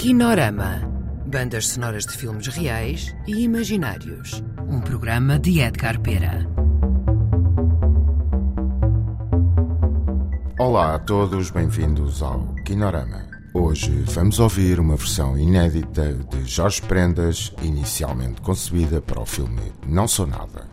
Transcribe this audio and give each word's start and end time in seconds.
Kinorama. 0.00 0.80
Bandas 1.26 1.68
sonoras 1.68 2.06
de 2.06 2.16
filmes 2.16 2.46
reais 2.46 3.14
e 3.26 3.44
imaginários. 3.44 4.42
Um 4.66 4.80
programa 4.80 5.38
de 5.38 5.60
Edgar 5.60 6.00
Pera. 6.00 6.48
Olá 10.58 10.94
a 10.94 10.98
todos, 10.98 11.50
bem-vindos 11.50 12.22
ao 12.22 12.54
Kinorama. 12.64 13.28
Hoje 13.52 13.90
vamos 14.06 14.38
ouvir 14.38 14.80
uma 14.80 14.96
versão 14.96 15.36
inédita 15.36 16.14
de 16.14 16.46
Jorge 16.46 16.80
Prendas, 16.80 17.52
inicialmente 17.62 18.40
concebida 18.40 19.02
para 19.02 19.20
o 19.20 19.26
filme 19.26 19.70
Não 19.86 20.08
Sou 20.08 20.26
Nada. 20.26 20.69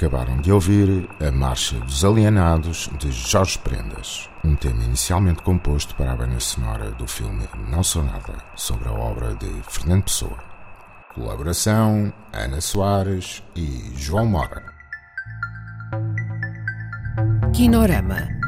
Acabaram 0.00 0.40
de 0.40 0.50
ouvir 0.50 1.06
A 1.20 1.30
Marcha 1.30 1.78
dos 1.80 2.02
Alienados 2.06 2.88
de 2.98 3.12
Jorge 3.12 3.58
Prendas, 3.58 4.30
um 4.42 4.56
tema 4.56 4.82
inicialmente 4.82 5.42
composto 5.42 5.94
para 5.94 6.12
a 6.12 6.16
banda 6.16 6.40
sonora 6.40 6.90
do 6.92 7.06
filme 7.06 7.46
Não 7.70 7.82
Sou 7.82 8.02
Nada, 8.02 8.32
sobre 8.56 8.88
a 8.88 8.92
obra 8.92 9.34
de 9.34 9.46
Fernando 9.68 10.04
Pessoa. 10.04 10.38
Colaboração 11.14 12.10
Ana 12.32 12.62
Soares 12.62 13.42
e 13.54 13.92
João 13.94 14.24
Mora. 14.24 14.64
Kinorama 17.52 18.40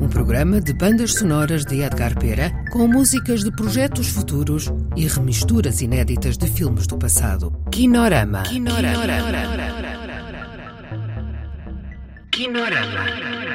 um 0.00 0.08
programa 0.08 0.60
de 0.60 0.74
bandas 0.74 1.14
sonoras 1.14 1.64
de 1.64 1.80
Edgar 1.80 2.18
Pera 2.18 2.52
com 2.72 2.86
músicas 2.88 3.44
de 3.44 3.50
projetos 3.52 4.08
futuros 4.08 4.70
e 4.96 5.06
remisturas 5.06 5.80
inéditas 5.80 6.36
de 6.36 6.46
filmes 6.48 6.86
do 6.86 6.98
passado. 6.98 7.52
Kinorama. 7.70 8.42
Kinorama. 8.42 9.02
Kinorama. 9.02 9.83
Kinorama. 12.44 13.53